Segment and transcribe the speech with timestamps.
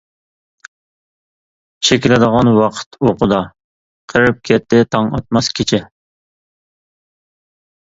[1.89, 3.39] چىكىلدىغان ۋاقىت ئوقىدا،
[4.15, 5.83] قېرىپ كەتتى تاڭ ئاتماس كېچە.